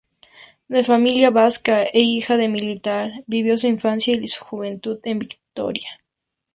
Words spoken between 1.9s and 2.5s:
e hija de